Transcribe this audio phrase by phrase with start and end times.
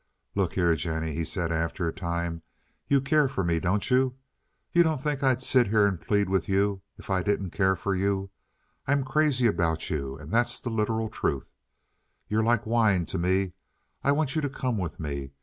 [0.33, 2.41] "Look here, Jennie," he said, after a time.
[2.87, 4.15] "You care for me, don't you?
[4.73, 7.93] You don't think I'd sit here and plead with you if I didn't care for
[7.93, 8.31] you?
[8.87, 11.51] I'm crazy about you, and that's the literal truth.
[12.27, 13.53] You're like wine to me.
[14.03, 15.33] I want you to come with me.